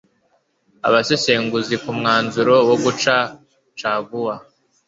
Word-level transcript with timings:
Abasesenguzi 0.87 1.75
ku 1.83 1.91
mwanzuro 1.97 2.53
wo 2.69 2.75
guca 2.83 3.15
caguwa 3.79 4.35